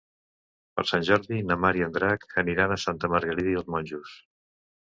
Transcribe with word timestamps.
Per 0.79 0.85
Sant 0.91 1.05
Jordi 1.09 1.37
na 1.51 1.57
Mar 1.65 1.71
i 1.81 1.85
en 1.87 1.93
Drac 1.97 2.25
aniran 2.45 2.73
a 2.73 2.81
Santa 2.87 3.13
Margarida 3.17 3.55
i 3.55 3.57
els 3.63 3.73
Monjos. 3.77 4.19